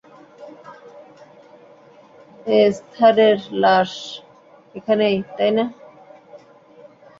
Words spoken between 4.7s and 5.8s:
এখানেই, তাই না?